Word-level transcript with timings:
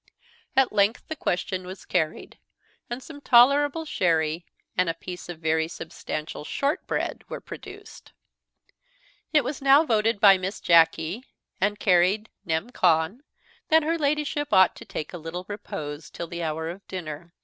At 0.55 0.73
length 0.73 1.09
the 1.09 1.15
question 1.15 1.67
was 1.67 1.85
carried; 1.85 2.39
and 2.89 3.03
some 3.03 3.21
tolerable 3.21 3.85
sherry 3.85 4.47
and 4.75 4.89
a 4.89 4.95
piece 4.95 5.29
of 5.29 5.37
very 5.37 5.67
substantial 5.67 6.43
shortbread 6.43 7.23
were 7.29 7.39
produced. 7.39 8.11
It 9.31 9.43
was 9.43 9.61
now 9.61 9.85
voted 9.85 10.19
by 10.19 10.39
Miss 10.39 10.59
Jacky, 10.59 11.25
and 11.59 11.77
carried 11.77 12.29
nem. 12.45 12.71
con. 12.71 13.21
that 13.69 13.83
her 13.83 13.95
Ladyship 13.99 14.51
ought 14.51 14.75
to 14.77 14.85
take 14.85 15.13
a 15.13 15.19
little 15.19 15.45
repose 15.47 16.09
till 16.09 16.25
the 16.25 16.41
hour 16.41 16.67
of 16.67 16.87
dinner. 16.87 17.35